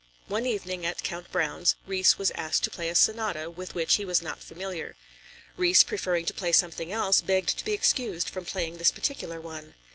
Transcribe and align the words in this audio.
One 0.27 0.47
evening 0.47 0.83
at 0.83 1.03
Count 1.03 1.31
Browne's, 1.31 1.75
Ries 1.85 2.17
was 2.17 2.31
asked 2.31 2.63
to 2.63 2.71
play 2.71 2.89
a 2.89 2.95
sonata 2.95 3.51
with 3.51 3.75
which 3.75 3.97
he 3.97 4.03
was 4.03 4.19
not 4.19 4.41
familiar. 4.41 4.95
Ries 5.57 5.83
preferring 5.83 6.25
to 6.25 6.33
play 6.33 6.53
something 6.53 6.91
else, 6.91 7.21
begged 7.21 7.55
to 7.59 7.63
be 7.63 7.73
excused 7.73 8.27
from 8.27 8.43
playing 8.45 8.77
this 8.77 8.89
particular 8.91 9.39
one. 9.39 9.75